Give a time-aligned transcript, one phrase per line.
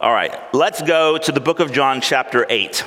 [0.00, 2.84] All right, let's go to the book of John, chapter 8.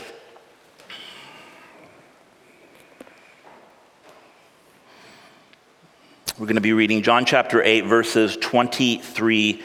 [6.40, 9.62] We're going to be reading John chapter 8, verses 23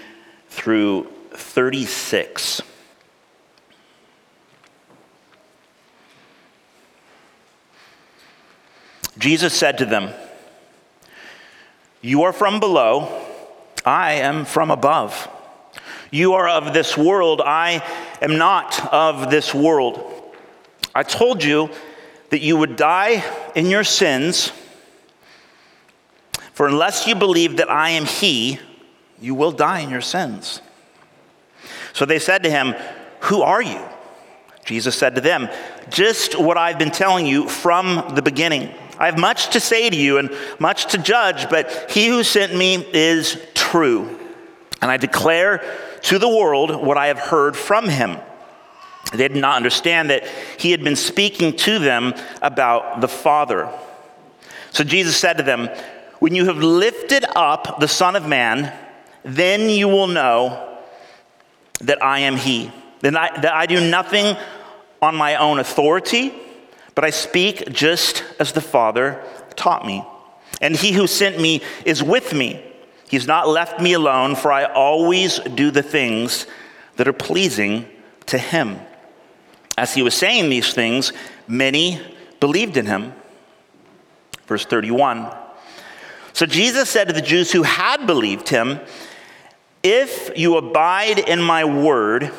[0.48, 1.04] through
[1.34, 2.62] 36.
[9.18, 10.12] Jesus said to them,
[12.02, 13.24] You are from below,
[13.84, 15.30] I am from above.
[16.10, 17.82] You are of this world, I
[18.20, 20.34] am not of this world.
[20.94, 21.70] I told you
[22.30, 23.24] that you would die
[23.54, 24.52] in your sins,
[26.52, 28.58] for unless you believe that I am He,
[29.20, 30.60] you will die in your sins.
[31.92, 32.74] So they said to him,
[33.20, 33.80] Who are you?
[34.66, 35.48] Jesus said to them,
[35.88, 38.74] Just what I've been telling you from the beginning.
[38.98, 42.54] I have much to say to you and much to judge, but he who sent
[42.54, 44.18] me is true.
[44.82, 45.64] And I declare
[46.06, 48.18] to the world what I have heard from him.
[49.12, 50.26] They did not understand that
[50.58, 53.70] he had been speaking to them about the Father.
[54.72, 55.68] So Jesus said to them,
[56.18, 58.72] When you have lifted up the Son of Man,
[59.22, 60.78] then you will know
[61.80, 62.72] that I am he.
[63.00, 64.36] That I, that I do nothing
[65.00, 66.32] on my own authority
[66.96, 69.22] but I speak just as the Father
[69.54, 70.02] taught me.
[70.60, 72.64] And he who sent me is with me.
[73.08, 76.46] He's not left me alone, for I always do the things
[76.96, 77.88] that are pleasing
[78.26, 78.80] to him.
[79.78, 81.12] As he was saying these things,
[81.46, 82.00] many
[82.40, 83.12] believed in him.
[84.46, 85.32] Verse 31.
[86.32, 88.80] So Jesus said to the Jews who had believed him,
[89.82, 92.32] If you abide in my word,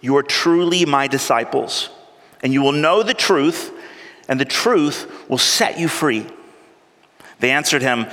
[0.00, 1.90] you are truly my disciples,
[2.42, 3.72] and you will know the truth
[4.28, 6.26] and the truth will set you free.
[7.40, 8.06] They answered him,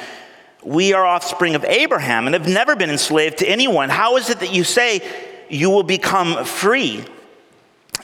[0.64, 3.90] We are offspring of Abraham and have never been enslaved to anyone.
[3.90, 5.02] How is it that you say
[5.50, 7.04] you will become free?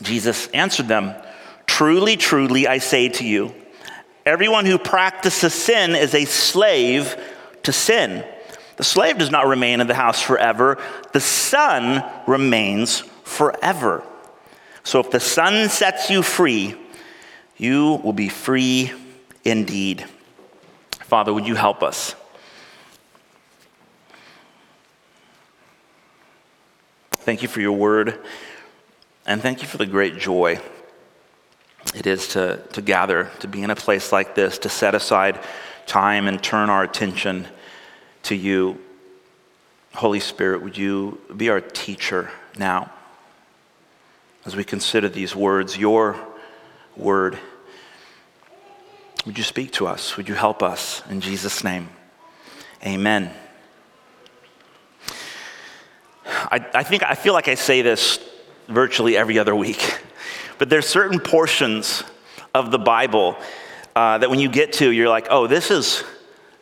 [0.02, 1.14] Jesus answered them,
[1.67, 3.53] Truly, truly, I say to you,
[4.25, 7.18] everyone who practices sin is a slave
[7.63, 8.24] to sin.
[8.78, 10.78] The slave does not remain in the house forever,
[11.13, 14.03] the son remains forever.
[14.84, 16.75] So if the son sets you free,
[17.58, 18.91] you will be free
[19.44, 20.06] indeed.
[21.02, 22.16] Father, would you help us?
[27.25, 28.19] Thank you for your word,
[29.25, 30.62] and thank you for the great joy
[31.96, 35.40] it is to, to gather, to be in a place like this, to set aside
[35.88, 37.47] time and turn our attention
[38.24, 38.80] to you.
[39.96, 42.91] Holy Spirit, would you be our teacher now
[44.46, 46.16] as we consider these words, your
[46.96, 47.40] word.
[49.25, 50.16] Would you speak to us?
[50.16, 51.02] Would you help us?
[51.09, 51.90] In Jesus' name,
[52.85, 53.31] amen.
[56.51, 58.19] I, I think I feel like I say this
[58.67, 60.00] virtually every other week,
[60.57, 62.03] but there's certain portions
[62.53, 63.38] of the Bible
[63.95, 66.03] uh, that when you get to, you're like, oh, this is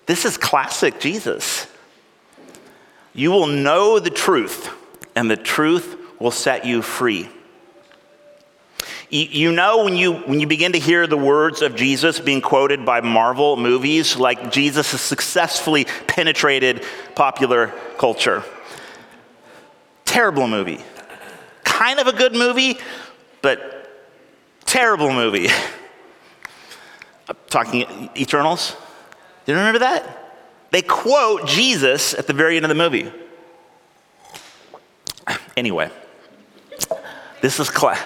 [0.05, 1.67] this is classic Jesus.
[3.13, 4.69] You will know the truth,
[5.15, 7.29] and the truth will set you free.
[9.09, 12.83] You know, when you, when you begin to hear the words of Jesus being quoted
[12.83, 16.83] by Marvel movies, like Jesus has successfully penetrated
[17.13, 17.67] popular
[17.99, 18.43] culture.
[20.13, 20.79] Terrible movie.
[21.63, 22.77] Kind of a good movie,
[23.41, 23.89] but
[24.63, 25.47] terrible movie.
[27.27, 28.75] I'm talking Eternals.
[29.43, 30.35] Do you remember that?
[30.69, 33.11] They quote Jesus at the very end of the movie.
[35.57, 35.89] Anyway,
[37.41, 38.05] this is class.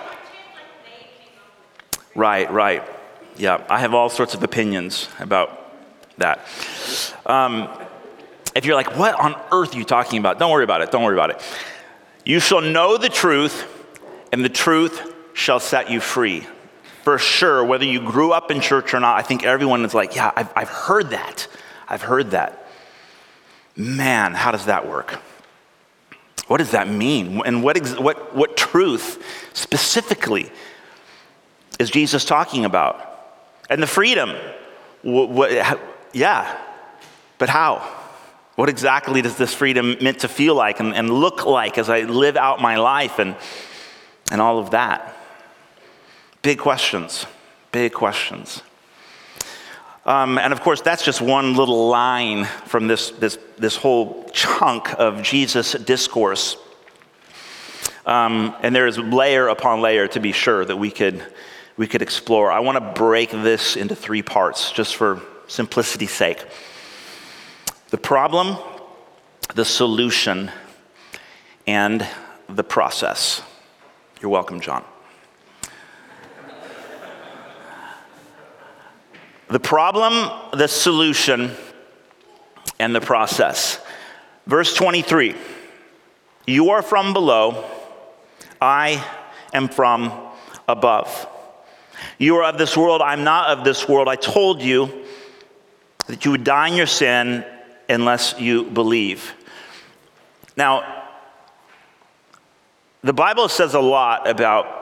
[2.15, 2.83] Right, right.
[3.35, 5.73] Yeah, I have all sorts of opinions about
[6.19, 6.39] that.
[7.25, 7.67] Um,
[8.55, 10.39] if you're like, what on earth are you talking about?
[10.39, 10.89] Don't worry about it.
[10.89, 11.43] Don't worry about it.
[12.27, 13.65] You shall know the truth,
[14.33, 16.45] and the truth shall set you free.
[17.03, 20.13] For sure, whether you grew up in church or not, I think everyone is like,
[20.13, 21.47] yeah, I've, I've heard that.
[21.87, 22.67] I've heard that.
[23.77, 25.21] Man, how does that work?
[26.47, 27.41] What does that mean?
[27.45, 29.23] And what, ex- what, what truth
[29.53, 30.51] specifically
[31.79, 32.99] is Jesus talking about?
[33.69, 34.35] And the freedom,
[35.01, 35.79] what, what,
[36.11, 36.57] yeah,
[37.37, 37.89] but how?
[38.57, 42.01] What exactly does this freedom meant to feel like and, and look like as I
[42.01, 43.35] live out my life and,
[44.31, 45.15] and all of that?
[46.41, 47.27] Big questions,
[47.71, 48.63] big questions.
[50.07, 54.91] Um, and of course, that's just one little line from this, this, this whole chunk
[54.99, 56.57] of Jesus' discourse.
[58.07, 61.23] Um, and there is layer upon layer to be sure that we could
[61.77, 62.51] we could explore.
[62.51, 66.43] I want to break this into three parts just for simplicity's sake
[67.89, 68.57] the problem,
[69.55, 70.51] the solution,
[71.65, 72.05] and
[72.49, 73.41] the process.
[74.21, 74.83] You're welcome, John.
[79.49, 81.51] The problem, the solution,
[82.79, 83.79] and the process.
[84.45, 85.35] Verse 23
[86.45, 87.63] You are from below,
[88.59, 89.05] I
[89.53, 90.11] am from
[90.67, 91.27] above.
[92.17, 94.09] You are of this world, I'm not of this world.
[94.09, 95.05] I told you
[96.07, 97.45] that you would die in your sin
[97.89, 99.33] unless you believe.
[100.55, 101.05] Now,
[103.03, 104.77] the Bible says a lot about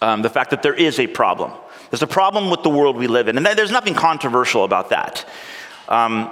[0.00, 1.52] um, the fact that there is a problem.
[1.90, 5.26] There's a problem with the world we live in, and there's nothing controversial about that.
[5.88, 6.30] Um,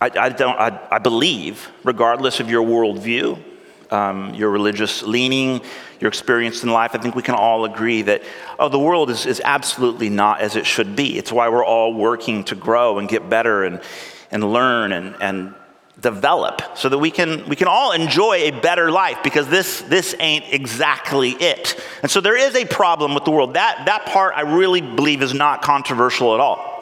[0.00, 3.42] I, I, don't, I, I, believe, regardless of your worldview,
[3.90, 5.60] um, your religious leaning,
[6.00, 8.22] your experience in life, I think we can all agree that,
[8.58, 11.18] oh, the world is, is absolutely not as it should be.
[11.18, 13.80] It's why we're all working to grow and get better and,
[14.30, 15.54] and learn and, and
[16.00, 20.14] develop so that we can, we can all enjoy a better life because this, this
[20.20, 21.82] ain't exactly it.
[22.02, 23.54] And so there is a problem with the world.
[23.54, 26.78] That, that part I really believe is not controversial at all.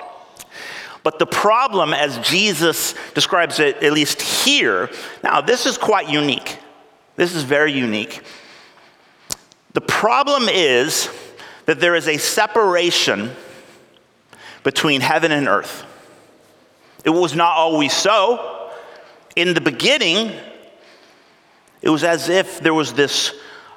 [1.02, 4.90] But the problem, as Jesus describes it, at least here,
[5.22, 6.58] now this is quite unique.
[7.14, 8.22] This is very unique.
[9.72, 11.08] The problem is
[11.66, 13.30] that there is a separation
[14.62, 15.84] between heaven and earth.
[17.06, 18.72] It was not always so.
[19.36, 20.32] In the beginning,
[21.80, 23.32] it was as if there was this,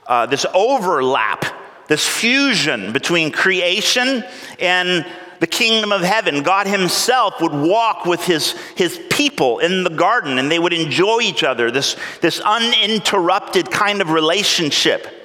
[0.07, 1.45] uh, this overlap,
[1.87, 4.23] this fusion between creation
[4.59, 5.05] and
[5.39, 6.41] the kingdom of heaven.
[6.41, 11.19] God Himself would walk with His, his people in the garden and they would enjoy
[11.19, 15.18] each other, this, this uninterrupted kind of relationship.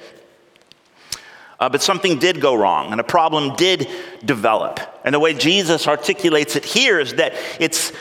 [1.65, 3.89] Uh, but something did go wrong and a problem did
[4.23, 4.79] develop.
[5.03, 7.91] And the way Jesus articulates it here is that it's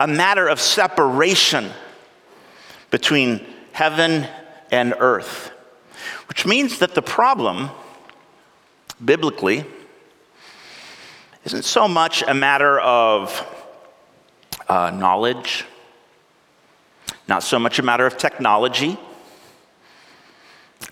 [0.00, 1.68] a matter of separation
[2.90, 4.26] between heaven
[4.70, 5.50] and earth,
[6.28, 7.68] which means that the problem,
[9.04, 9.66] biblically,
[11.44, 13.46] isn't so much a matter of
[14.66, 15.66] uh, knowledge,
[17.28, 18.98] not so much a matter of technology.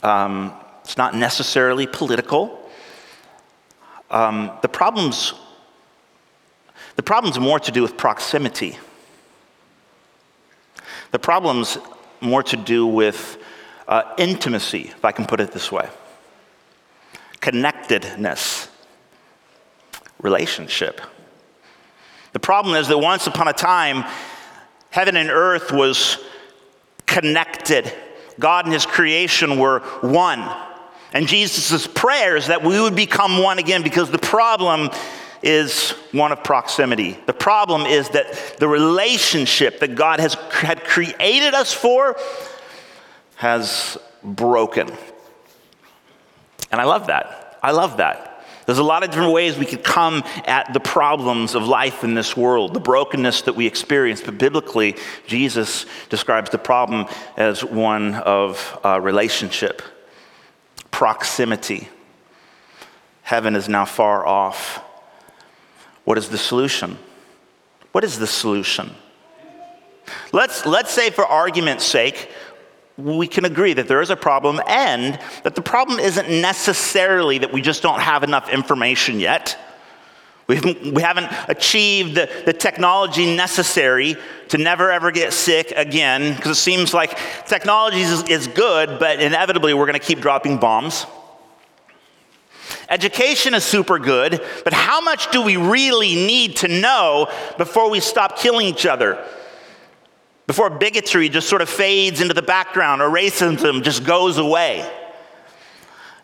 [0.03, 0.53] Um,
[0.89, 2.59] it's not necessarily political.
[4.11, 5.35] Um, the problem's
[6.97, 8.79] the problem's more to do with proximity.
[11.11, 11.77] The problem's
[12.23, 13.37] more to do with
[13.87, 15.91] uh, intimacy, if I can put it this way,
[17.43, 18.71] connectedness
[20.23, 21.03] relationship.
[22.33, 24.11] The problem is that once upon a time,
[24.89, 26.17] heaven and earth was
[27.05, 27.93] connected.
[28.39, 30.68] God and his creation were one.
[31.13, 34.91] And Jesus' prayer is that we would become one again because the problem
[35.43, 37.19] is one of proximity.
[37.27, 42.17] The problem is that the relationship that God has had created us for
[43.37, 44.91] has broken.
[46.71, 47.59] And I love that.
[47.63, 48.45] I love that.
[48.67, 52.13] There's a lot of different ways we could come at the problems of life in
[52.13, 54.21] this world, the brokenness that we experience.
[54.21, 54.97] But biblically,
[55.27, 57.07] Jesus describes the problem
[57.39, 59.81] as one of uh, relationship,
[60.99, 61.89] proximity.
[63.23, 64.83] Heaven is now far off.
[66.03, 66.99] What is the solution?
[67.93, 68.91] What is the solution?
[70.33, 72.33] Let's, let's say, for argument's sake,
[72.97, 77.53] we can agree that there is a problem and that the problem isn't necessarily that
[77.53, 79.57] we just don't have enough information yet.
[80.49, 84.17] We haven't, achieved the, technology necessary
[84.49, 89.75] to never ever get sick again because it seems like technology is good, but inevitably
[89.75, 91.07] we're going to keep dropping bombs.
[92.89, 98.01] Education is super good, but how much do we really need to know before we
[98.01, 99.23] stop killing each other?
[100.49, 104.91] before bigotry just sort of fades into the background or racism just goes away.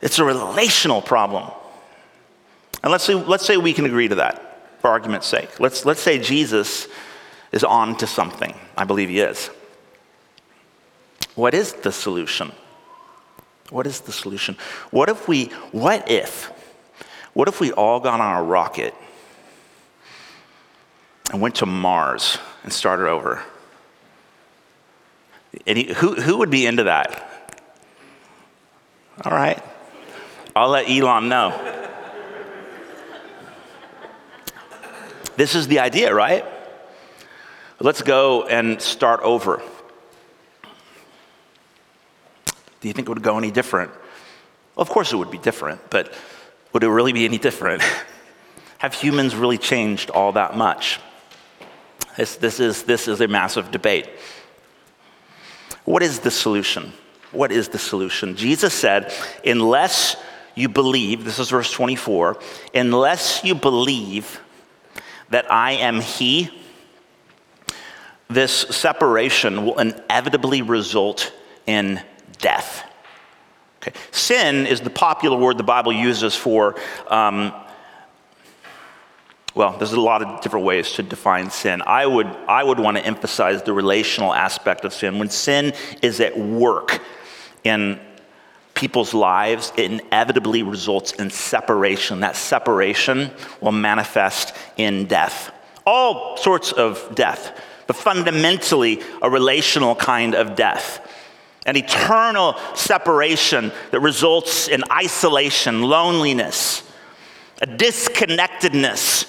[0.00, 1.50] It's a relational problem.
[2.84, 5.58] And let's say, let's say we can agree to that for argument's sake.
[5.58, 6.86] Let's, let's say Jesus
[7.50, 8.54] is on to something.
[8.76, 9.48] I believe he is.
[11.34, 12.52] What is the solution?
[13.70, 14.58] What is the solution?
[14.90, 16.52] What if we, what if,
[17.32, 18.92] what if we all got on a rocket
[21.32, 23.42] and went to Mars and started over?
[25.66, 27.62] Any, who, who would be into that?
[29.24, 29.62] All right.
[30.54, 31.73] I'll let Elon know.
[35.36, 36.44] This is the idea, right?
[37.80, 39.62] Let's go and start over.
[42.80, 43.90] Do you think it would go any different?
[44.74, 46.12] Well, of course it would be different, but
[46.72, 47.82] would it really be any different?
[48.78, 51.00] Have humans really changed all that much?
[52.16, 54.08] This, this, is, this is a massive debate.
[55.84, 56.92] What is the solution?
[57.32, 58.36] What is the solution?
[58.36, 59.12] Jesus said,
[59.44, 60.16] Unless
[60.54, 62.38] you believe, this is verse 24,
[62.74, 64.40] unless you believe
[65.30, 66.50] that I am He,
[68.28, 71.32] this separation will inevitably result
[71.66, 72.00] in
[72.38, 72.84] death.
[73.82, 73.92] Okay.
[74.10, 76.74] Sin is the popular word the Bible uses for,
[77.08, 77.52] um,
[79.54, 81.82] well, there's a lot of different ways to define sin.
[81.86, 85.18] I would, I would want to emphasize the relational aspect of sin.
[85.18, 87.00] When sin is at work
[87.62, 88.00] in
[88.74, 92.20] people's lives, it inevitably results in separation.
[92.20, 95.52] That separation will manifest in death.
[95.86, 101.00] All sorts of death, but fundamentally a relational kind of death
[101.66, 106.82] an eternal separation that results in isolation, loneliness,
[107.62, 109.24] a disconnectedness,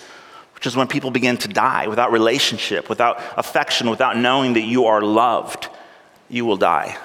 [0.54, 4.86] which is when people begin to die without relationship, without affection, without knowing that you
[4.86, 5.70] are loved.
[6.28, 6.98] You will die.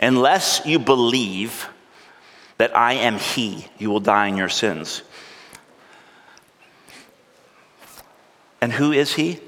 [0.00, 1.68] Unless you believe
[2.58, 5.02] that I am He, you will die in your sins.
[8.60, 9.38] And who is He?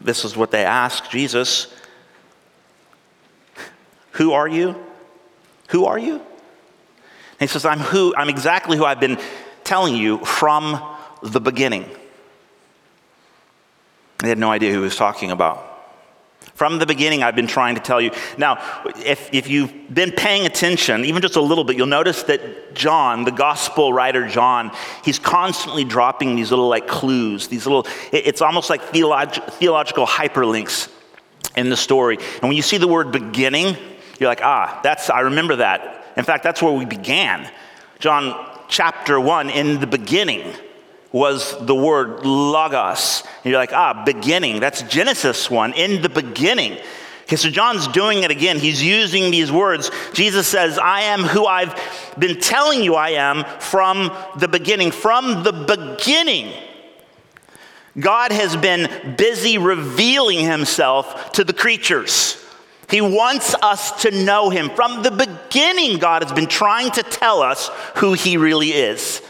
[0.00, 1.72] This is what they ask Jesus
[4.12, 4.76] Who are you?
[5.68, 6.14] Who are you?
[7.40, 9.18] And he says, I'm who, I'm exactly who I've been
[9.64, 10.80] telling you from
[11.22, 11.88] the beginning.
[14.18, 15.71] They had no idea who he was talking about.
[16.54, 18.10] From the beginning, I've been trying to tell you.
[18.36, 18.58] Now,
[18.96, 23.24] if, if you've been paying attention, even just a little bit, you'll notice that John,
[23.24, 24.70] the gospel writer John,
[25.02, 30.90] he's constantly dropping these little like clues, these little, it's almost like theolog- theological hyperlinks
[31.56, 32.16] in the story.
[32.16, 33.76] And when you see the word beginning,
[34.18, 36.06] you're like, ah, that's, I remember that.
[36.16, 37.50] In fact, that's where we began.
[37.98, 40.54] John chapter one, in the beginning
[41.12, 43.22] was the word logos.
[43.44, 44.60] And you're like, ah, beginning.
[44.60, 46.78] That's Genesis 1, in the beginning.
[47.24, 48.58] Okay, so John's doing it again.
[48.58, 49.90] He's using these words.
[50.12, 51.78] Jesus says, I am who I've
[52.18, 54.90] been telling you I am from the beginning.
[54.90, 56.52] From the beginning,
[57.98, 62.38] God has been busy revealing himself to the creatures.
[62.90, 64.70] He wants us to know him.
[64.70, 69.22] From the beginning, God has been trying to tell us who he really is.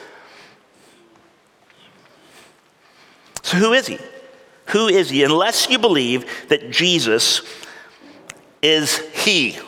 [3.43, 3.99] So, who is he?
[4.67, 5.25] Who is he?
[5.25, 7.43] Unless you believe that Jesus
[8.63, 9.59] is he.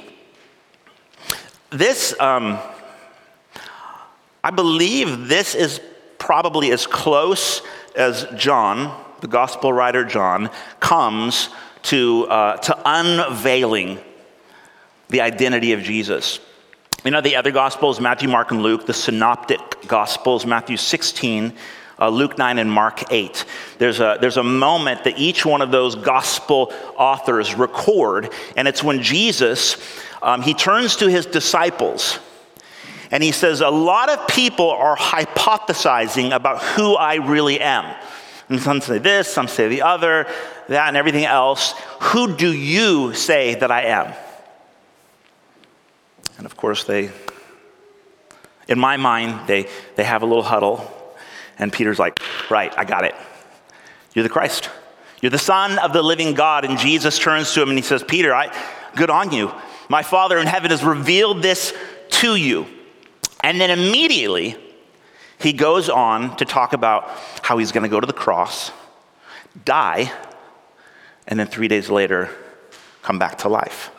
[1.70, 2.58] This, um,
[4.42, 5.80] I believe this is
[6.18, 7.62] probably as close
[7.96, 10.50] as John, the gospel writer John,
[10.80, 11.48] comes
[11.82, 13.98] to, uh, to unveiling
[15.08, 16.40] the identity of Jesus.
[17.04, 21.52] You know, the other gospels, Matthew, Mark, and Luke, the synoptic gospels, Matthew 16,
[22.04, 23.44] uh, Luke 9 and Mark 8.
[23.78, 28.84] There's a, there's a moment that each one of those gospel authors record, and it's
[28.84, 29.78] when Jesus,
[30.22, 32.18] um, he turns to his disciples,
[33.10, 37.94] and he says, a lot of people are hypothesizing about who I really am.
[38.50, 40.26] And some say this, some say the other,
[40.68, 41.72] that, and everything else.
[42.00, 44.12] Who do you say that I am?
[46.36, 47.10] And of course, they,
[48.68, 50.90] in my mind, they, they have a little huddle
[51.58, 52.20] and Peter's like,
[52.50, 53.14] Right, I got it.
[54.14, 54.70] You're the Christ.
[55.20, 56.64] You're the Son of the living God.
[56.64, 58.54] And Jesus turns to him and he says, Peter, I,
[58.94, 59.52] good on you.
[59.88, 61.74] My Father in heaven has revealed this
[62.10, 62.66] to you.
[63.42, 64.56] And then immediately,
[65.38, 67.08] he goes on to talk about
[67.42, 68.70] how he's going to go to the cross,
[69.64, 70.12] die,
[71.26, 72.30] and then three days later,
[73.02, 73.90] come back to life.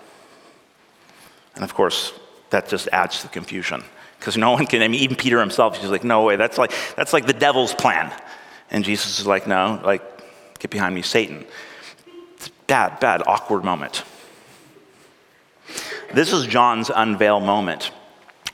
[1.54, 2.14] And of course,
[2.50, 3.84] that just adds to the confusion
[4.20, 6.72] because no one can, I mean, even Peter himself, he's like, no way, that's like,
[6.96, 8.12] that's like the devil's plan.
[8.72, 10.02] And Jesus is like, no, like,
[10.60, 11.46] get behind me, Satan.
[12.36, 14.04] It's bad, bad, awkward moment.
[16.14, 17.92] This is John's unveil moment.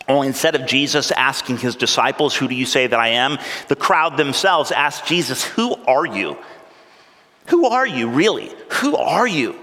[0.07, 3.37] Only instead of Jesus asking his disciples, Who do you say that I am?
[3.67, 6.37] the crowd themselves asked Jesus, Who are you?
[7.47, 8.51] Who are you, really?
[8.81, 9.55] Who are you?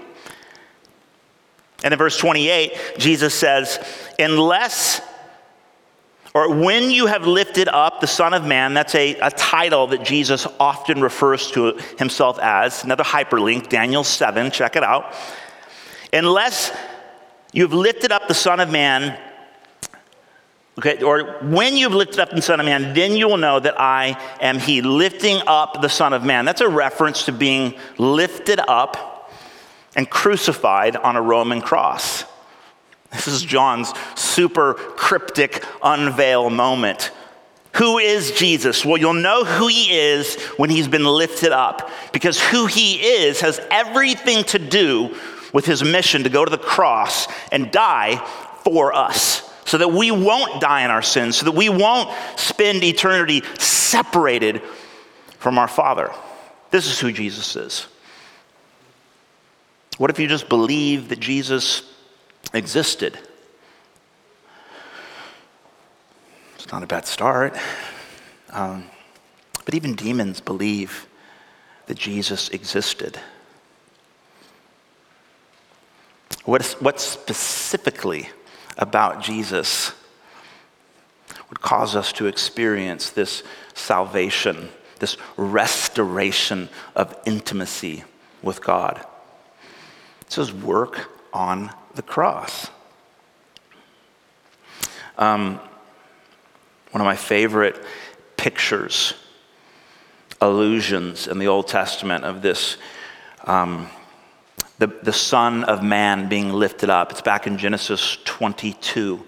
[1.83, 3.79] And in verse 28, Jesus says,
[4.17, 5.01] Unless
[6.33, 10.03] or when you have lifted up the Son of Man, that's a, a title that
[10.03, 12.83] Jesus often refers to himself as.
[12.83, 15.13] Another hyperlink, Daniel 7, check it out.
[16.13, 16.71] Unless
[17.51, 19.19] you've lifted up the Son of Man,
[20.77, 23.79] okay, or when you've lifted up the Son of Man, then you will know that
[23.79, 26.45] I am He, lifting up the Son of Man.
[26.45, 29.31] That's a reference to being lifted up
[29.95, 32.23] and crucified on a Roman cross.
[33.11, 37.11] This is John's super cryptic unveil moment.
[37.75, 38.83] Who is Jesus?
[38.83, 43.41] Well, you'll know who he is when he's been lifted up, because who he is
[43.41, 45.15] has everything to do
[45.53, 48.17] with his mission to go to the cross and die
[48.63, 52.83] for us so that we won't die in our sins, so that we won't spend
[52.83, 54.61] eternity separated
[55.37, 56.11] from our Father.
[56.71, 57.87] This is who Jesus is.
[59.97, 61.83] What if you just believe that Jesus
[62.53, 63.17] existed?
[66.55, 67.57] It's not a bad start.
[68.51, 68.85] Um,
[69.65, 71.07] but even demons believe
[71.85, 73.19] that Jesus existed.
[76.45, 78.29] What, what specifically
[78.77, 79.91] about Jesus
[81.49, 83.43] would cause us to experience this
[83.75, 84.69] salvation,
[84.99, 88.03] this restoration of intimacy
[88.41, 89.05] with God?
[90.21, 92.69] It says, work on the cross.
[95.17, 95.59] Um,
[96.91, 97.81] one of my favorite
[98.37, 99.13] pictures,
[100.41, 102.77] allusions in the Old Testament of this,
[103.45, 103.89] um,
[104.77, 107.11] the, the Son of Man being lifted up.
[107.11, 109.25] It's back in Genesis 22.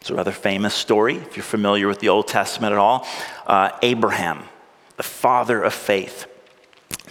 [0.00, 3.06] It's a rather famous story, if you're familiar with the Old Testament at all.
[3.46, 4.44] Uh, Abraham,
[4.96, 6.26] the father of faith,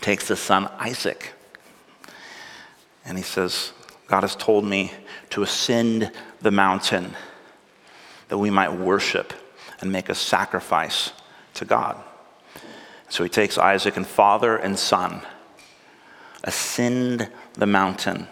[0.01, 1.33] takes his son Isaac
[3.05, 3.71] and he says,
[4.07, 4.91] God has told me
[5.31, 7.15] to ascend the mountain
[8.27, 9.33] that we might worship
[9.81, 11.11] and make a sacrifice
[11.55, 11.97] to God.
[13.09, 15.21] So he takes Isaac and father and son,
[16.43, 18.27] ascend the mountain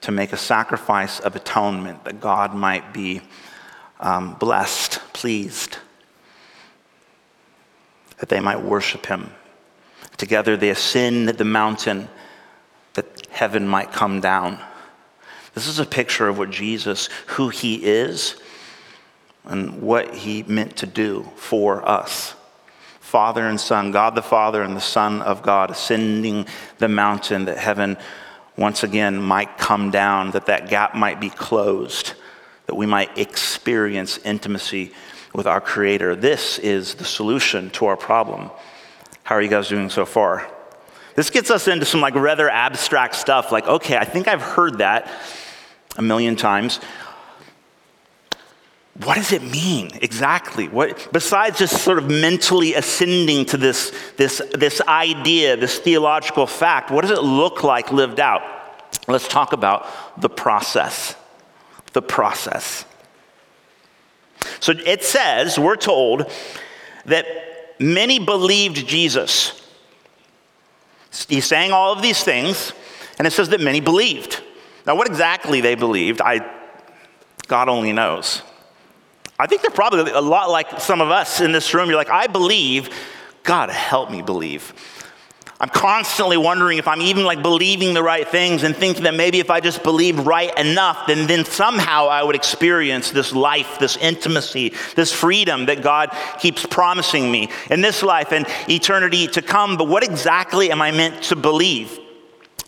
[0.00, 3.22] to make a sacrifice of atonement that God might be
[4.00, 5.78] um, blessed, pleased,
[8.18, 9.32] that they might worship him.
[10.16, 12.08] Together they ascend the mountain
[12.94, 14.58] that heaven might come down.
[15.54, 18.36] This is a picture of what Jesus, who he is,
[19.44, 22.34] and what he meant to do for us.
[23.00, 26.46] Father and Son, God the Father and the Son of God ascending
[26.78, 27.96] the mountain that heaven
[28.56, 32.14] once again might come down, that that gap might be closed,
[32.66, 34.92] that we might experience intimacy
[35.32, 36.16] with our Creator.
[36.16, 38.50] This is the solution to our problem.
[39.22, 40.48] How are you guys doing so far?
[41.14, 44.78] This gets us into some like rather abstract stuff like, okay, I think I've heard
[44.78, 45.10] that
[45.96, 46.80] a million times.
[49.02, 50.68] What does it mean exactly?
[50.68, 56.90] What, besides just sort of mentally ascending to this, this, this idea, this theological fact,
[56.90, 58.42] what does it look like lived out?
[59.08, 61.16] Let's talk about the process.
[61.92, 62.84] The process.
[64.60, 66.30] So it says, we're told,
[67.06, 67.26] that
[67.78, 69.60] many believed Jesus.
[71.28, 72.72] He's saying all of these things,
[73.18, 74.42] and it says that many believed.
[74.86, 76.40] Now, what exactly they believed, I,
[77.46, 78.42] God only knows.
[79.38, 81.88] I think they're probably a lot like some of us in this room.
[81.88, 82.90] You're like, I believe,
[83.42, 84.72] God help me believe.
[85.60, 89.38] I'm constantly wondering if I'm even like believing the right things and thinking that maybe
[89.38, 93.96] if I just believe right enough, then, then somehow I would experience this life, this
[93.96, 99.76] intimacy, this freedom that God keeps promising me in this life and eternity to come.
[99.76, 102.00] But what exactly am I meant to believe?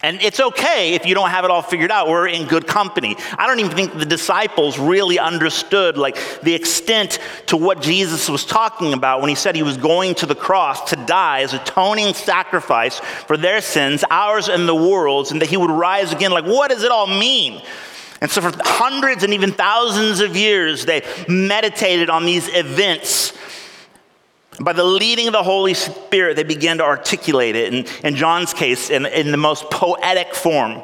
[0.02, 2.08] And it's okay if you don't have it all figured out.
[2.08, 3.16] We're in good company.
[3.38, 8.44] I don't even think the disciples really understood like the extent to what Jesus was
[8.44, 12.12] talking about when he said he was going to the cross to die as atoning
[12.14, 16.30] sacrifice for their sins, ours and the world's, and that he would rise again.
[16.30, 17.62] Like, what does it all mean?
[18.20, 23.32] And so, for hundreds and even thousands of years, they meditated on these events
[24.60, 28.54] by the leading of the Holy Spirit, they began to articulate it, in, in John's
[28.54, 30.82] case, in, in the most poetic form.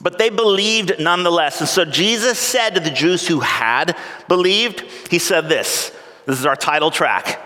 [0.00, 1.60] But they believed nonetheless.
[1.60, 3.96] And so Jesus said to the Jews who had
[4.28, 4.80] believed,
[5.10, 5.92] He said this
[6.26, 7.40] this is our title track.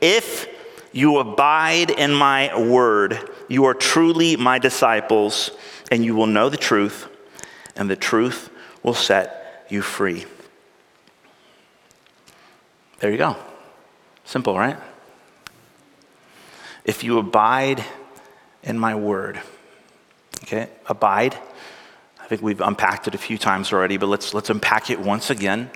[0.00, 0.48] If
[0.92, 5.52] you abide in my word, you are truly my disciples,
[5.90, 7.08] and you will know the truth,
[7.76, 8.50] and the truth
[8.82, 10.24] will set you free.
[13.00, 13.34] There you go.
[14.26, 14.76] Simple, right?
[16.84, 17.82] If you abide
[18.62, 19.40] in my word,
[20.42, 21.34] okay, abide.
[22.20, 25.30] I think we've unpacked it a few times already, but let's, let's unpack it once
[25.30, 25.70] again.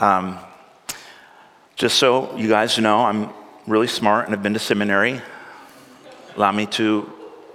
[0.00, 0.36] Um,
[1.76, 3.30] just so you guys know, I'm
[3.68, 5.22] really smart and I've been to seminary.
[6.34, 7.08] Allow me to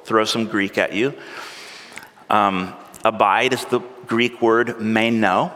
[0.05, 1.13] throw some Greek at you.
[2.29, 2.73] Um,
[3.03, 5.51] abide is the Greek word meno.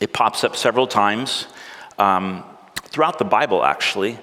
[0.00, 1.48] It pops up several times
[2.02, 2.42] um,
[2.74, 4.18] throughout the Bible, actually.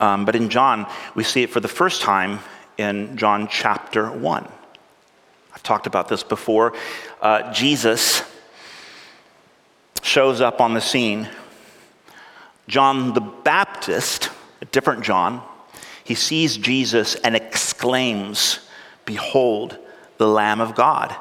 [0.00, 2.38] Um, but in John, we see it for the first time
[2.78, 4.48] in John chapter 1.
[5.54, 6.72] I've talked about this before.
[7.20, 8.22] Uh, Jesus
[10.02, 11.28] shows up on the scene.
[12.66, 14.30] John the Baptist,
[14.62, 15.42] a different John,
[16.04, 18.60] he sees Jesus and exclaims,
[19.04, 19.76] Behold,
[20.16, 21.14] the Lamb of God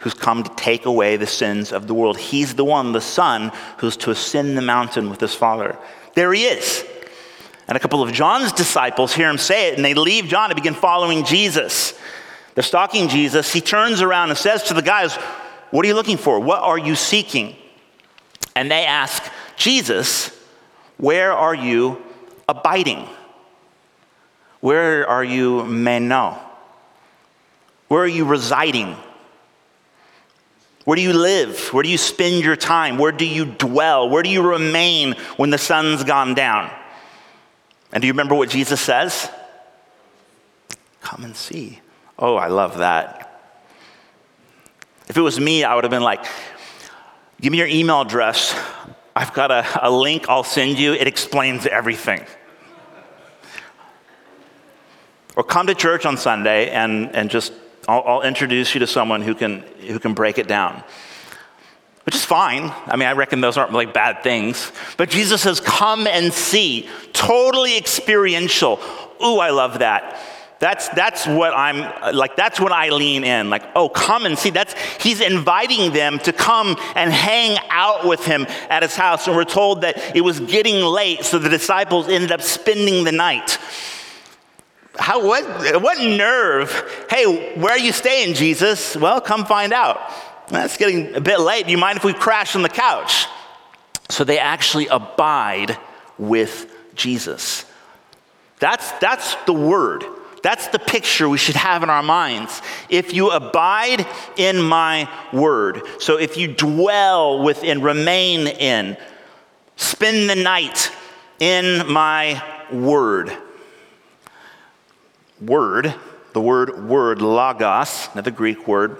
[0.00, 2.18] who's come to take away the sins of the world.
[2.18, 5.78] He's the one, the Son, who's to ascend the mountain with his Father.
[6.14, 6.84] There he is.
[7.68, 10.54] And a couple of John's disciples hear him say it, and they leave John to
[10.54, 11.94] begin following Jesus.
[12.54, 13.52] They're stalking Jesus.
[13.52, 15.14] He turns around and says to the guys,
[15.70, 16.40] What are you looking for?
[16.40, 17.54] What are you seeking?
[18.56, 19.22] And they ask,
[19.56, 20.36] Jesus,
[20.96, 22.02] where are you
[22.48, 23.06] abiding?
[24.60, 26.38] Where are you meno?
[27.88, 28.96] Where are you residing?
[30.84, 31.68] Where do you live?
[31.72, 32.96] Where do you spend your time?
[32.96, 34.08] Where do you dwell?
[34.08, 36.70] Where do you remain when the sun's gone down?
[37.92, 39.30] And do you remember what Jesus says?
[41.02, 41.80] Come and see.
[42.18, 43.26] Oh, I love that.
[45.08, 46.24] If it was me, I would have been like,
[47.40, 48.58] give me your email address.
[49.14, 50.92] I've got a, a link I'll send you.
[50.94, 52.24] It explains everything.
[55.36, 57.52] Or come to church on Sunday and, and just
[57.90, 60.82] I'll, I'll introduce you to someone who can, who can break it down
[62.04, 62.72] which is fine.
[62.86, 64.72] I mean, I reckon those aren't like bad things.
[64.96, 66.88] But Jesus says, Come and see.
[67.12, 68.80] Totally experiential.
[69.24, 70.18] Ooh, I love that.
[70.60, 73.48] That's, that's what I'm like, that's what I lean in.
[73.48, 74.50] Like, oh, come and see.
[74.50, 79.26] That's, he's inviting them to come and hang out with him at his house.
[79.26, 83.12] And we're told that it was getting late, so the disciples ended up spending the
[83.12, 83.58] night.
[85.00, 87.06] How, what, what nerve?
[87.08, 88.94] Hey, where are you staying, Jesus?
[88.94, 89.98] Well, come find out.
[90.48, 91.64] That's getting a bit late.
[91.64, 93.26] Do you mind if we crash on the couch?
[94.10, 95.78] So they actually abide
[96.18, 97.64] with Jesus.
[98.58, 100.04] That's, that's the word.
[100.42, 102.60] That's the picture we should have in our minds.
[102.90, 108.98] If you abide in my word, so if you dwell within, remain in,
[109.76, 110.92] spend the night
[111.38, 113.34] in my word
[115.40, 115.94] word,
[116.32, 118.96] the word word, logos, another Greek word,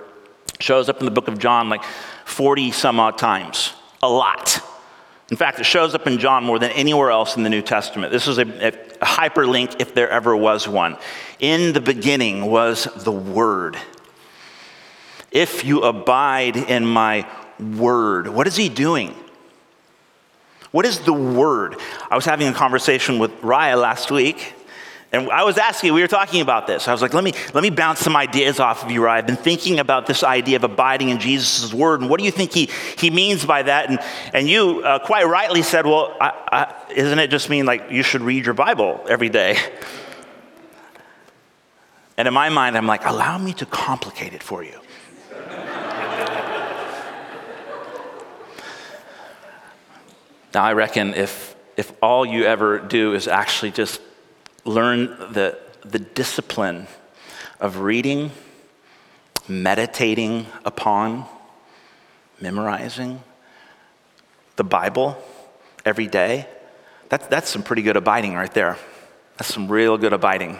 [0.58, 1.84] shows up in the book of John like
[2.24, 3.74] 40 some odd times.
[4.02, 4.60] A lot.
[5.30, 8.12] In fact, it shows up in John more than anywhere else in the New Testament.
[8.12, 8.68] This is a, a,
[9.00, 10.96] a hyperlink if there ever was one.
[11.38, 13.76] In the beginning was the Word.
[15.30, 17.28] If you abide in my
[17.60, 19.14] Word, what is he doing?
[20.72, 21.76] What is the Word?
[22.10, 24.54] I was having a conversation with Raya last week,
[25.12, 26.86] and I was asking, we were talking about this.
[26.86, 29.18] I was like, let me, let me bounce some ideas off of you, right?
[29.18, 32.00] I've been thinking about this idea of abiding in Jesus' word.
[32.00, 33.90] And what do you think he, he means by that?
[33.90, 33.98] And,
[34.32, 38.04] and you uh, quite rightly said, well, I, I, isn't it just mean like you
[38.04, 39.58] should read your Bible every day?
[42.16, 44.78] And in my mind, I'm like, allow me to complicate it for you.
[50.54, 54.00] now, I reckon if, if all you ever do is actually just
[54.64, 56.86] learn the, the discipline
[57.60, 58.30] of reading,
[59.48, 61.26] meditating upon,
[62.40, 63.22] memorizing
[64.56, 65.16] the Bible
[65.84, 66.46] every day,
[67.08, 68.78] that's, that's some pretty good abiding right there.
[69.36, 70.58] That's some real good abiding.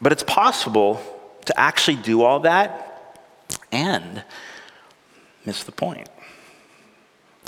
[0.00, 1.00] But it's possible
[1.46, 3.18] to actually do all that
[3.72, 4.22] and
[5.46, 6.08] miss the point.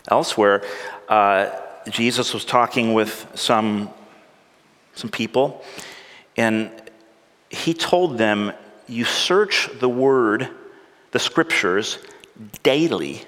[0.09, 0.65] Elsewhere,
[1.09, 1.51] uh,
[1.91, 3.91] Jesus was talking with some
[4.95, 5.65] some people,
[6.37, 6.71] and
[7.51, 8.53] he told them,
[8.87, 10.49] You search the word,
[11.13, 11.99] the scriptures,
[12.63, 13.23] daily,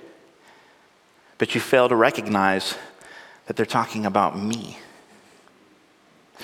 [1.38, 2.76] but you fail to recognize
[3.46, 4.78] that they're talking about me.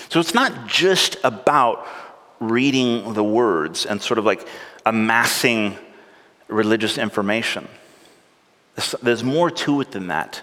[0.08, 1.86] So it's not just about
[2.38, 4.46] reading the words and sort of like
[4.86, 5.76] amassing
[6.48, 7.68] religious information.
[9.02, 10.42] There's more to it than that.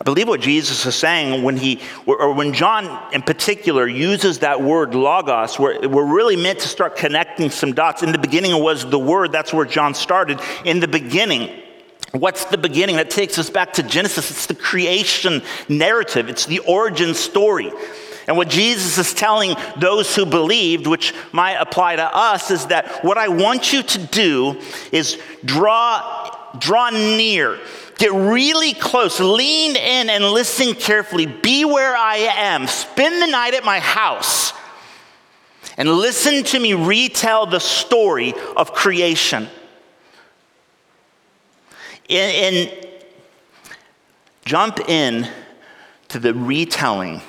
[0.00, 4.62] I believe what Jesus is saying when he, or when John in particular uses that
[4.62, 8.02] word logos, we're, we're really meant to start connecting some dots.
[8.02, 10.40] In the beginning was the word, that's where John started.
[10.64, 11.62] In the beginning,
[12.12, 12.96] what's the beginning?
[12.96, 14.30] That takes us back to Genesis.
[14.30, 17.72] It's the creation narrative, it's the origin story.
[18.28, 23.04] And what Jesus is telling those who believed, which might apply to us, is that
[23.04, 24.60] what I want you to do
[24.92, 27.58] is draw, draw near
[27.98, 31.26] Get really close, lean in and listen carefully.
[31.26, 32.66] Be where I am.
[32.66, 34.52] Spend the night at my house
[35.76, 39.48] and listen to me retell the story of creation.
[42.08, 42.70] In,
[44.44, 45.28] jump in
[46.08, 47.22] to the retelling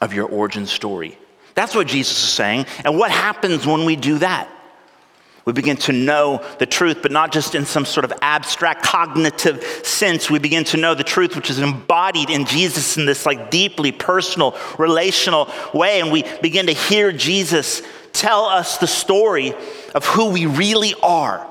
[0.00, 1.18] of your origin story.
[1.54, 2.66] That's what Jesus is saying.
[2.84, 4.48] And what happens when we do that?
[5.46, 9.62] We begin to know the truth, but not just in some sort of abstract cognitive
[9.84, 10.28] sense.
[10.28, 13.92] We begin to know the truth which is embodied in Jesus in this like deeply
[13.92, 16.00] personal, relational way.
[16.00, 17.80] And we begin to hear Jesus
[18.12, 19.54] tell us the story
[19.94, 21.46] of who we really are,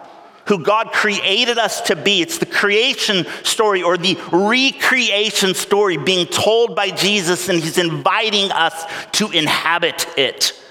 [0.48, 2.22] who God created us to be.
[2.22, 8.52] It's the creation story or the recreation story being told by Jesus, and He's inviting
[8.52, 10.65] us to inhabit it.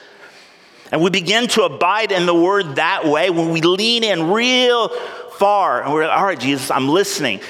[0.94, 4.90] And we begin to abide in the word that way when we lean in real
[5.38, 7.40] far and we're, like, all right, Jesus, I'm listening.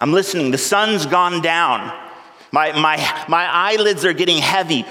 [0.00, 0.50] I'm listening.
[0.50, 1.96] The sun's gone down.
[2.50, 2.96] My, my,
[3.28, 4.84] my eyelids are getting heavy.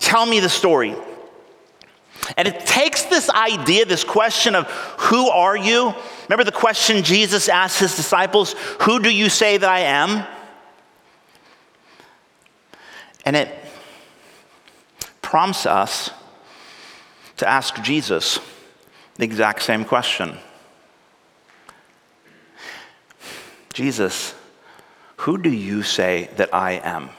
[0.00, 0.96] Tell me the story.
[2.36, 5.94] And it takes this idea, this question of who are you?
[6.28, 10.26] Remember the question Jesus asked his disciples, Who do you say that I am?
[13.24, 13.48] And it
[15.22, 16.10] prompts us
[17.38, 18.38] to ask Jesus
[19.16, 20.38] the exact same question
[23.72, 24.34] Jesus,
[25.18, 27.10] who do you say that I am?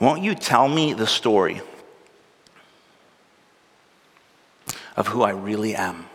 [0.00, 1.60] Won't you tell me the story
[4.96, 6.06] of who I really am?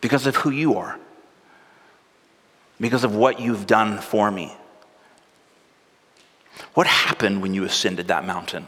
[0.00, 0.98] Because of who you are,
[2.80, 4.56] because of what you've done for me.
[6.72, 8.66] What happened when you ascended that mountain?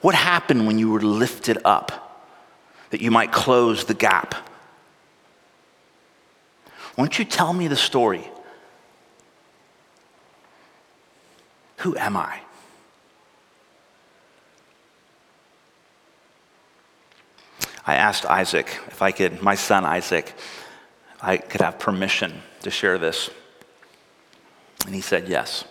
[0.00, 2.26] What happened when you were lifted up
[2.90, 4.34] that you might close the gap?
[6.96, 8.28] Won't you tell me the story?
[11.78, 12.40] Who am I?
[17.84, 20.34] I asked Isaac if I could, my son Isaac,
[21.20, 23.30] I could have permission to share this.
[24.86, 25.64] And he said yes.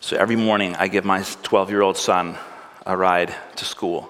[0.00, 2.36] So every morning I give my 12 year old son
[2.84, 4.08] a ride to school.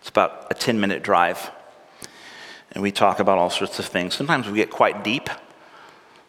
[0.00, 1.50] It's about a 10 minute drive.
[2.72, 4.14] And we talk about all sorts of things.
[4.14, 5.30] Sometimes we get quite deep.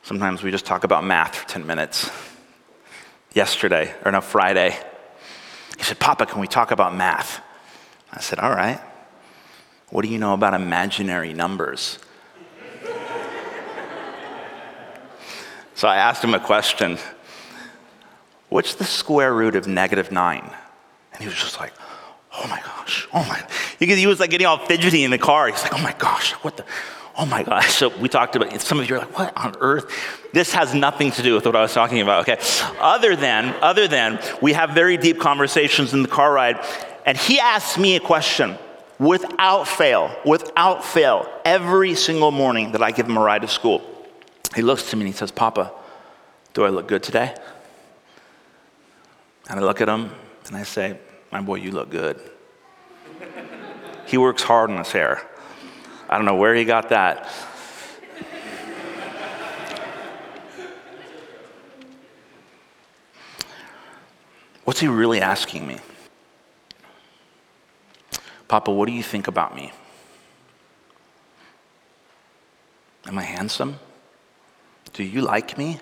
[0.03, 2.09] Sometimes we just talk about math for 10 minutes.
[3.33, 4.77] Yesterday, or no, Friday,
[5.77, 7.41] he said, Papa, can we talk about math?
[8.11, 8.79] I said, All right.
[9.89, 11.99] What do you know about imaginary numbers?
[15.75, 16.97] so I asked him a question
[18.49, 20.49] What's the square root of negative nine?
[21.13, 21.73] And he was just like,
[22.31, 23.41] Oh my gosh, oh my.
[23.79, 25.47] He was like getting all fidgety in the car.
[25.47, 26.65] He's like, Oh my gosh, what the,
[27.17, 27.73] oh my gosh.
[27.73, 28.61] So we talked about, it.
[28.61, 29.91] some of you are like, What on earth?
[30.33, 32.41] This has nothing to do with what I was talking about, okay?
[32.79, 36.63] Other than, other than, we have very deep conversations in the car ride,
[37.05, 38.57] and he asked me a question
[38.99, 43.81] without fail, without fail, every single morning that I give him a ride to school.
[44.55, 45.71] He looks to me and he says, Papa,
[46.53, 47.35] do I look good today?
[49.49, 50.11] And I look at him
[50.45, 50.99] and I say,
[51.31, 52.21] My boy, you look good.
[54.05, 55.27] he works hard on his hair.
[56.07, 57.27] I don't know where he got that.
[64.63, 65.79] What's he really asking me?
[68.47, 69.71] Papa, what do you think about me?
[73.07, 73.79] Am I handsome?
[74.93, 75.79] Do you like me?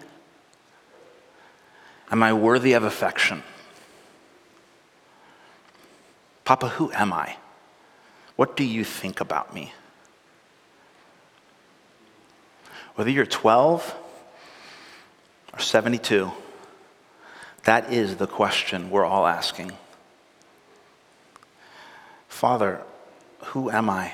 [2.09, 3.43] Am I worthy of affection?
[6.47, 7.35] Papa, who am I?
[8.37, 9.73] What do you think about me?
[12.95, 13.93] Whether you're 12
[15.51, 16.31] or 72,
[17.65, 19.73] that is the question we're all asking.
[22.29, 22.81] Father,
[23.47, 24.13] who am I?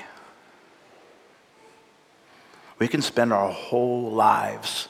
[2.80, 4.88] We can spend our whole lives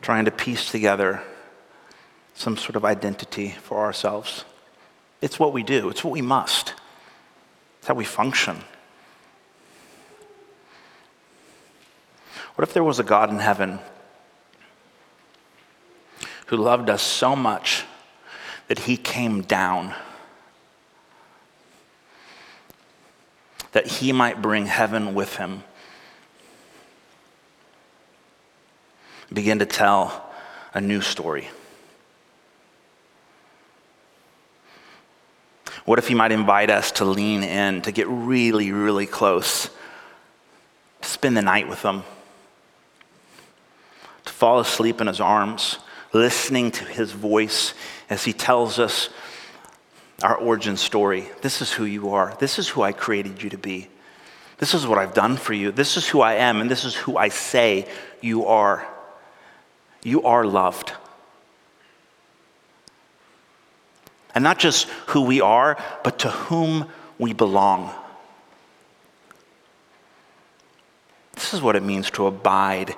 [0.00, 1.22] trying to piece together
[2.32, 4.46] some sort of identity for ourselves.
[5.20, 6.74] It's what we do, it's what we must,
[7.78, 8.58] it's how we function.
[12.54, 13.78] What if there was a God in heaven
[16.46, 17.84] who loved us so much
[18.68, 19.94] that he came down?
[23.72, 25.62] That he might bring heaven with him.
[29.32, 30.28] Begin to tell
[30.74, 31.48] a new story.
[35.88, 39.70] What if He might invite us to lean in, to get really, really close,
[41.00, 42.02] to spend the night with Him,
[44.26, 45.78] to fall asleep in His arms,
[46.12, 47.72] listening to His voice
[48.10, 49.08] as He tells us
[50.22, 51.26] our origin story.
[51.40, 52.36] This is who you are.
[52.38, 53.88] This is who I created you to be.
[54.58, 55.72] This is what I've done for you.
[55.72, 57.88] This is who I am, and this is who I say
[58.20, 58.86] you are.
[60.02, 60.92] You are loved.
[64.38, 67.92] And not just who we are, but to whom we belong.
[71.32, 72.94] This is what it means to abide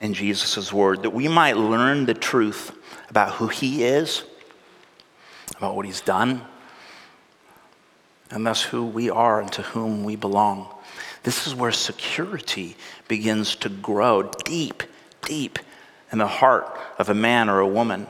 [0.00, 2.76] in Jesus' word, that we might learn the truth
[3.08, 4.24] about who he is,
[5.56, 6.42] about what he's done,
[8.32, 10.66] and thus who we are and to whom we belong.
[11.22, 14.82] This is where security begins to grow deep,
[15.22, 15.60] deep
[16.10, 18.08] in the heart of a man or a woman.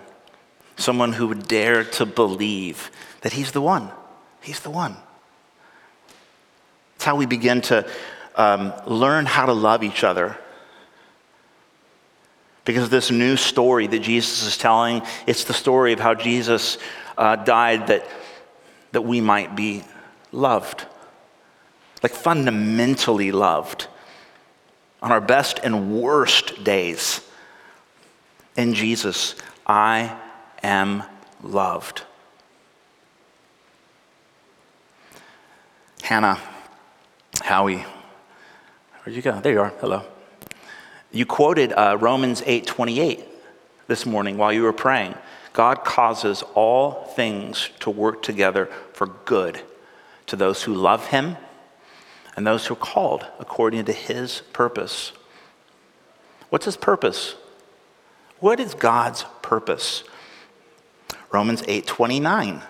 [0.80, 2.90] Someone who would dare to believe
[3.20, 3.90] that he's the one.
[4.40, 4.96] He's the one.
[6.96, 7.86] It's how we begin to
[8.34, 10.38] um, learn how to love each other.
[12.64, 16.78] Because this new story that Jesus is telling, it's the story of how Jesus
[17.18, 18.08] uh, died that,
[18.92, 19.82] that we might be
[20.32, 20.86] loved,
[22.02, 23.86] like fundamentally loved
[25.02, 27.20] on our best and worst days.
[28.56, 29.34] In Jesus,
[29.66, 30.18] I
[30.62, 31.02] am
[31.42, 32.02] loved.
[36.02, 36.40] Hannah,
[37.42, 37.84] Howie,
[39.02, 39.40] where'd you go?
[39.40, 39.72] There you are.
[39.80, 40.04] Hello.
[41.12, 43.24] You quoted uh, Romans 8:28
[43.86, 45.14] this morning while you were praying.
[45.52, 49.60] God causes all things to work together for good
[50.26, 51.36] to those who love him
[52.36, 55.12] and those who are called according to his purpose.
[56.48, 57.34] What's his purpose?
[58.38, 60.04] What is God's purpose?
[61.30, 62.62] Romans 8:29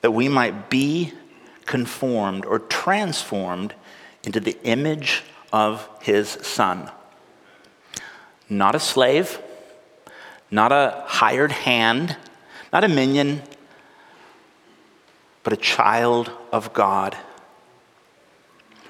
[0.00, 1.12] that we might be
[1.64, 3.74] conformed or transformed
[4.22, 6.90] into the image of his son.
[8.50, 9.38] Not a slave,
[10.50, 12.16] not a hired hand,
[12.70, 13.42] not a minion,
[15.42, 17.16] but a child of God.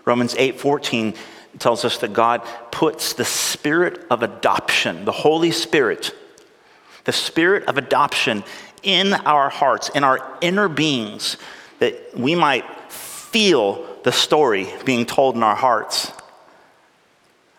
[0.04, 1.14] Romans 8:14
[1.60, 6.12] tells us that God puts the spirit of adoption, the Holy Spirit,
[7.04, 8.44] the spirit of adoption
[8.82, 11.36] in our hearts, in our inner beings,
[11.78, 16.12] that we might feel the story being told in our hearts.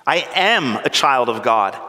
[0.05, 1.79] I am a child of God.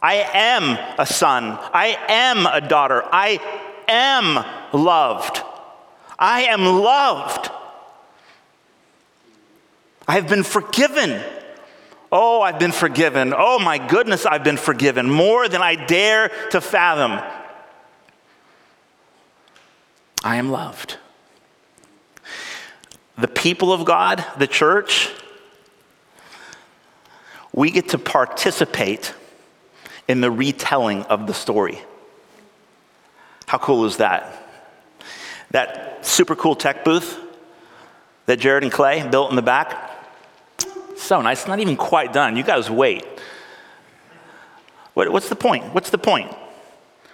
[0.00, 1.58] I am a son.
[1.72, 3.02] I am a daughter.
[3.12, 3.40] I
[3.88, 5.42] am loved.
[6.18, 7.50] I am loved.
[10.06, 11.22] I have been forgiven.
[12.14, 13.32] Oh, I've been forgiven.
[13.34, 17.18] Oh, my goodness, I've been forgiven more than I dare to fathom.
[20.22, 20.98] I am loved.
[23.16, 25.10] The people of God, the church,
[27.54, 29.14] we get to participate
[30.06, 31.80] in the retelling of the story.
[33.46, 34.48] How cool is that?
[35.50, 37.18] That super cool tech booth
[38.26, 39.81] that Jared and Clay built in the back.
[41.12, 41.40] So nice.
[41.40, 42.38] It's not even quite done.
[42.38, 43.04] You guys wait.
[44.94, 45.74] What, what's the point?
[45.74, 46.34] What's the point?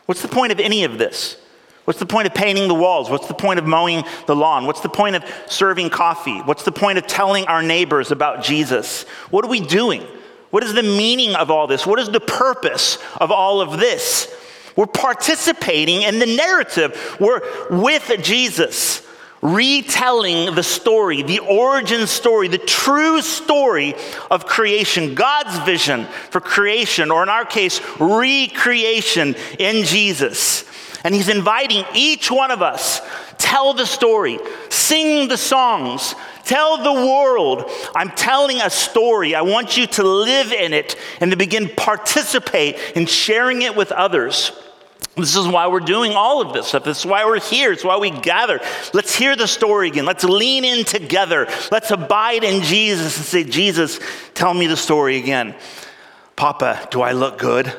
[0.07, 1.37] What's the point of any of this?
[1.85, 3.11] What's the point of painting the walls?
[3.11, 4.67] What's the point of mowing the lawn?
[4.67, 6.39] What's the point of serving coffee?
[6.43, 9.03] What's the point of telling our neighbors about Jesus?
[9.31, 10.03] What are we doing?
[10.51, 11.85] What is the meaning of all this?
[11.85, 14.33] What is the purpose of all of this?
[14.77, 17.17] We're participating in the narrative.
[17.19, 19.05] We're with Jesus,
[19.41, 23.95] retelling the story, the origin story, the true story
[24.31, 30.65] of creation, God's vision for creation, or in our case, recreation in Jesus.
[31.05, 33.01] And He's inviting each one of us
[33.39, 39.35] tell the story, sing the songs, tell the world, I'm telling a story.
[39.35, 43.93] I want you to live in it and to begin participate in sharing it with
[43.93, 44.53] others.
[45.19, 46.85] This is why we're doing all of this stuff.
[46.85, 47.73] This is why we're here.
[47.73, 48.61] It's why we gather.
[48.95, 50.05] Let's hear the story again.
[50.05, 51.49] Let's lean in together.
[51.71, 54.01] Let's abide in Jesus and say, Jesus,
[54.35, 55.55] tell me the story again.
[56.37, 57.73] Papa, do I look good?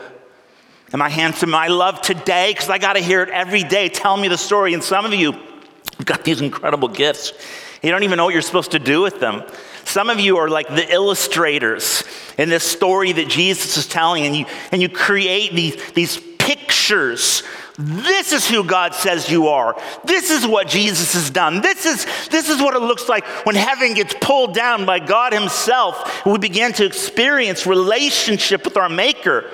[0.92, 1.50] Am I handsome?
[1.50, 2.52] Am I love today?
[2.52, 3.90] Because I got to hear it every day.
[3.90, 4.74] Tell me the story.
[4.74, 7.34] And some of you have got these incredible gifts.
[7.82, 9.44] You don't even know what you're supposed to do with them.
[9.86, 12.04] Some of you are like the illustrators
[12.38, 17.44] in this story that Jesus is telling, and you, and you create these, these pictures.
[17.78, 19.80] This is who God says you are.
[20.04, 21.62] This is what Jesus has done.
[21.62, 25.34] This is, this is what it looks like when heaven gets pulled down by God
[25.34, 26.26] Himself.
[26.26, 29.52] We begin to experience relationship with our Maker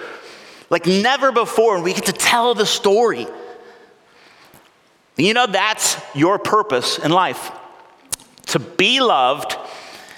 [0.69, 3.27] like never before, and we get to tell the story.
[5.17, 7.51] You know, that's your purpose in life
[8.47, 9.55] to be loved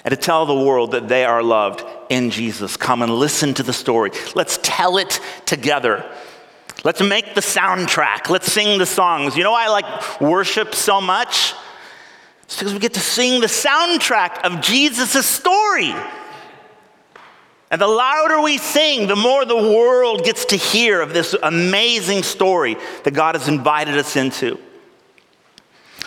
[0.03, 2.77] and to tell the world that they are loved in Jesus.
[2.77, 4.11] Come and listen to the story.
[4.35, 6.09] Let's tell it together.
[6.87, 8.29] Let's make the soundtrack.
[8.29, 9.35] Let's sing the songs.
[9.35, 11.53] You know why I like worship so much?
[12.43, 15.93] It's because we get to sing the soundtrack of Jesus' story.
[17.69, 22.23] And the louder we sing, the more the world gets to hear of this amazing
[22.23, 24.57] story that God has invited us into.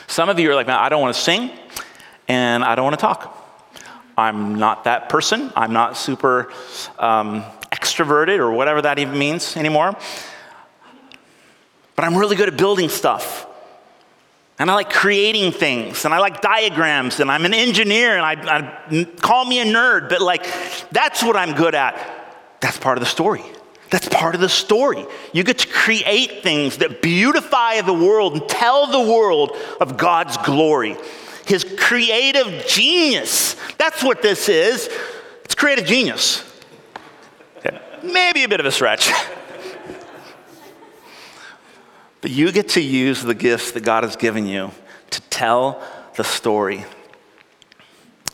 [0.06, 1.50] Some of you are like, man, I don't want to sing
[2.26, 3.36] and I don't want to talk.
[4.16, 5.52] I'm not that person.
[5.54, 6.50] I'm not super
[6.98, 9.94] um, extroverted or whatever that even means anymore.
[12.00, 13.46] But I'm really good at building stuff.
[14.58, 18.56] And I like creating things, and I like diagrams, and I'm an engineer, and I,
[18.90, 20.46] I, call me a nerd, but like,
[20.90, 22.00] that's what I'm good at.
[22.62, 23.44] That's part of the story.
[23.90, 25.04] That's part of the story.
[25.34, 30.38] You get to create things that beautify the world and tell the world of God's
[30.38, 30.96] glory.
[31.44, 33.56] His creative genius.
[33.76, 34.88] That's what this is.
[35.44, 36.50] It's creative genius.
[38.02, 39.10] Maybe a bit of a stretch.
[42.20, 44.70] but you get to use the gifts that God has given you
[45.10, 45.82] to tell
[46.16, 46.84] the story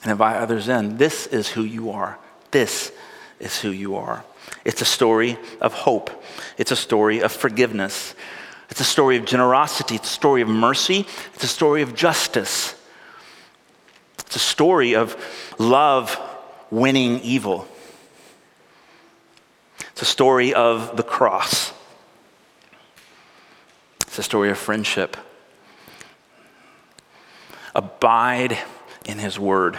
[0.02, 0.96] and invite others in.
[0.96, 2.18] This is who you are.
[2.50, 2.92] This
[3.38, 4.24] is who you are.
[4.64, 6.10] It's a story of hope.
[6.58, 8.14] It's a story of forgiveness.
[8.70, 9.96] It's a story of generosity.
[9.96, 11.06] It's a story of mercy.
[11.34, 12.74] It's a story of justice.
[14.18, 15.16] It's a story of
[15.58, 16.18] love
[16.70, 17.68] winning evil.
[19.92, 21.72] It's a story of the cross.
[24.16, 25.14] It's a story of friendship.
[27.74, 28.56] Abide
[29.04, 29.76] in His Word.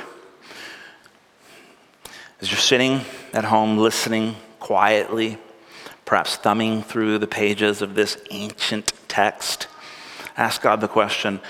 [2.40, 3.02] As you're sitting
[3.34, 5.40] at home listening quietly,
[6.06, 9.66] perhaps thumbing through the pages of this ancient text,
[10.38, 11.42] ask God the question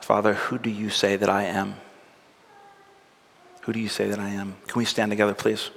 [0.00, 1.76] Father, who do you say that I am?
[3.60, 4.56] Who do you say that I am?
[4.66, 5.70] Can we stand together, please?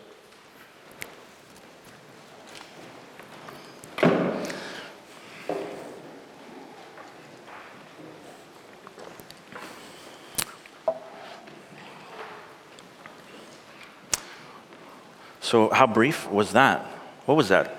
[15.53, 16.81] So, how brief was that?
[17.27, 17.77] What was that?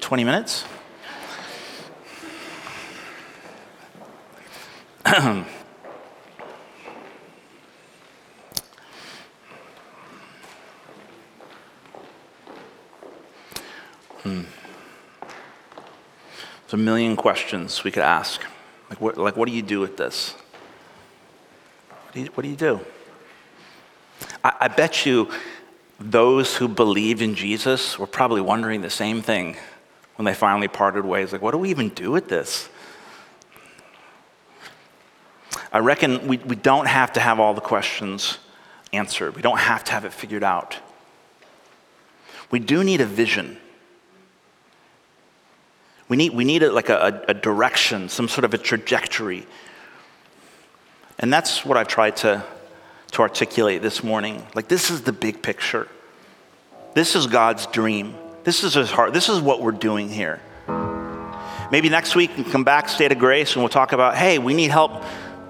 [0.00, 0.64] 20 minutes?
[5.04, 5.42] hmm.
[14.24, 14.44] There's
[16.72, 18.42] a million questions we could ask.
[18.90, 20.34] Like what, like, what do you do with this?
[21.90, 22.80] What do you, what do, you do?
[24.42, 25.30] I, I bet you
[25.98, 29.56] those who believed in Jesus were probably wondering the same thing
[30.16, 31.32] when they finally parted ways.
[31.32, 32.68] Like, what do we even do with this?
[35.72, 38.38] I reckon we, we don't have to have all the questions
[38.92, 40.78] answered, we don't have to have it figured out.
[42.50, 43.58] We do need a vision.
[46.08, 49.46] We need, we need a, like a, a direction, some sort of a trajectory.
[51.18, 52.44] And that's what I've tried to
[53.16, 54.46] to articulate this morning.
[54.54, 55.88] Like, this is the big picture.
[56.92, 58.14] This is God's dream.
[58.44, 59.14] This is his heart.
[59.14, 60.38] This is what we're doing here.
[61.72, 64.52] Maybe next week we come back, State of Grace, and we'll talk about, hey, we
[64.52, 65.02] need help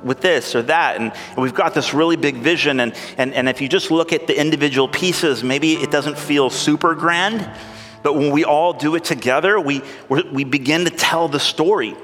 [0.04, 0.96] with this or that.
[1.00, 2.78] And, and, we've got this really big vision.
[2.78, 6.50] And, and, and if you just look at the individual pieces, maybe it doesn't feel
[6.50, 7.50] super grand.
[8.04, 11.96] But when we all do it together, we, we begin to tell the story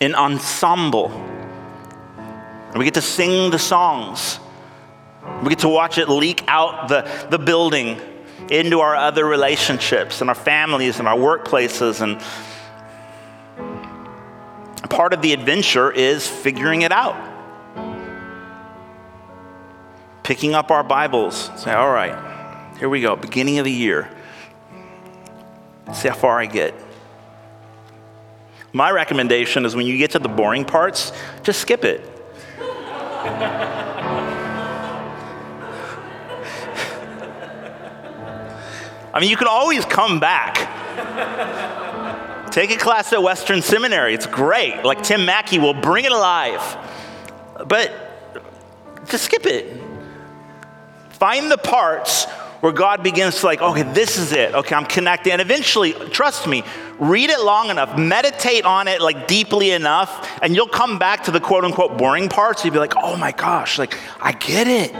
[0.00, 1.37] in ensemble.
[2.78, 4.38] We get to sing the songs.
[5.42, 8.00] We get to watch it leak out the, the building
[8.50, 12.00] into our other relationships and our families and our workplaces.
[12.00, 12.20] And
[14.88, 17.16] part of the adventure is figuring it out.
[20.22, 24.08] Picking up our Bibles, say, all right, here we go, beginning of the year.
[25.94, 26.74] See how far I get.
[28.72, 31.12] My recommendation is when you get to the boring parts,
[31.42, 32.17] just skip it.
[39.14, 40.56] I mean, you can always come back.
[42.52, 44.14] Take a class at Western Seminary.
[44.14, 44.84] It's great.
[44.84, 46.76] Like Tim Mackie will bring it alive.
[47.66, 47.92] But
[49.08, 49.80] just skip it.
[51.10, 52.26] Find the parts
[52.60, 54.54] where God begins to like, okay, this is it.
[54.54, 55.32] Okay, I'm connected.
[55.32, 56.64] And eventually, trust me,
[56.98, 61.30] read it long enough, meditate on it like deeply enough, and you'll come back to
[61.30, 62.64] the quote unquote boring parts.
[62.64, 64.92] You'll be like, oh my gosh, like I get it.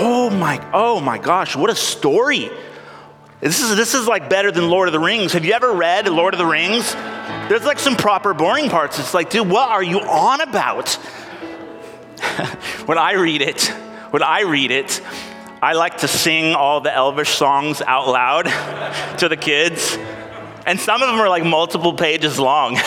[0.00, 2.50] Oh my, oh my gosh, what a story.
[3.40, 5.32] This is, this is like better than Lord of the Rings.
[5.32, 6.92] Have you ever read Lord of the Rings?
[7.48, 9.00] There's like some proper boring parts.
[9.00, 10.90] It's like, dude, what are you on about?
[12.86, 13.66] when I read it,
[14.12, 15.02] when I read it,
[15.62, 18.46] I like to sing all the Elvish songs out loud
[19.18, 19.96] to the kids.
[20.66, 22.76] And some of them are like multiple pages long.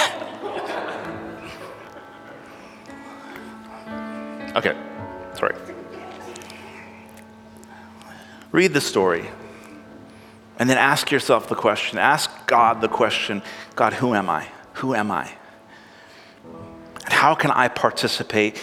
[4.57, 4.76] okay,
[5.36, 5.55] sorry.
[8.51, 9.30] Read the story.
[10.59, 13.41] And then ask yourself the question ask God the question
[13.78, 14.49] God, who am I?
[14.73, 15.32] Who am I?
[17.05, 18.61] And how can I participate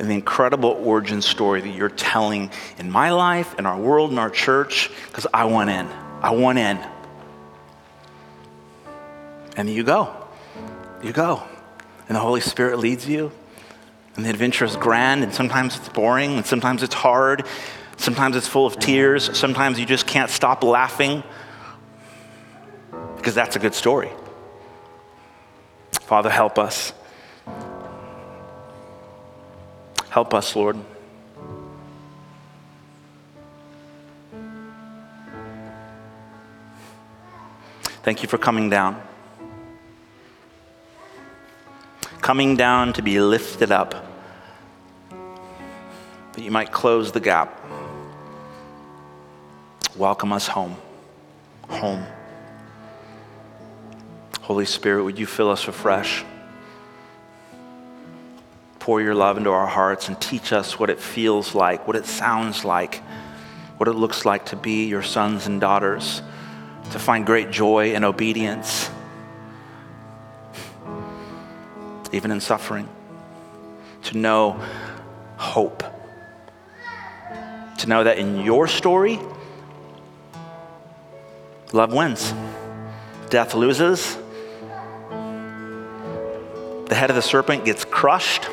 [0.00, 4.18] in the incredible origin story that you're telling in my life, in our world, in
[4.18, 5.86] our church, because I want in.
[6.22, 6.78] I want in.
[9.58, 10.10] And you go.
[11.02, 11.42] You go.
[12.08, 13.30] And the Holy Spirit leads you.
[14.16, 17.44] And the adventure is grand, and sometimes it's boring, and sometimes it's hard.
[17.98, 19.36] Sometimes it's full of tears.
[19.36, 21.22] Sometimes you just can't stop laughing
[23.16, 24.10] because that's a good story.
[25.92, 26.94] Father, help us.
[30.10, 30.76] Help us, Lord.
[38.02, 39.00] Thank you for coming down.
[42.20, 43.94] Coming down to be lifted up,
[46.32, 47.60] that you might close the gap.
[49.96, 50.76] Welcome us home.
[51.68, 52.04] Home.
[54.40, 56.24] Holy Spirit, would you fill us afresh?
[58.80, 62.06] Pour your love into our hearts and teach us what it feels like, what it
[62.06, 63.02] sounds like,
[63.76, 66.22] what it looks like to be your sons and daughters,
[66.90, 68.90] to find great joy and obedience,
[72.10, 72.88] even in suffering,
[74.02, 74.60] to know
[75.36, 75.84] hope,
[77.78, 79.18] to know that in your story,
[81.72, 82.34] love wins,
[83.28, 84.16] death loses.
[86.88, 88.48] The head of the serpent gets crushed,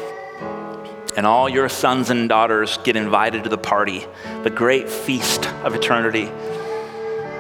[1.17, 4.05] and all your sons and daughters get invited to the party,
[4.43, 6.27] the great feast of eternity,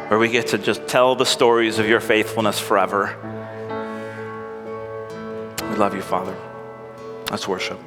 [0.07, 3.15] where we get to just tell the stories of your faithfulness forever.
[5.69, 6.35] We love you, Father.
[7.29, 7.79] Let's worship.